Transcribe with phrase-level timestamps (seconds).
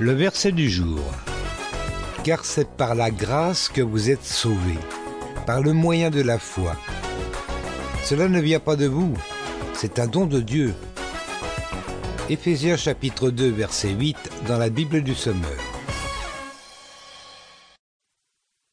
[0.00, 1.00] Le verset du jour.
[2.24, 4.78] Car c'est par la grâce que vous êtes sauvés,
[5.46, 6.76] par le moyen de la foi.
[8.02, 9.14] Cela ne vient pas de vous,
[9.74, 10.74] c'est un don de Dieu.
[12.30, 14.16] Éphésiens chapitre 2 verset 8
[14.48, 15.71] dans la Bible du Sommeur.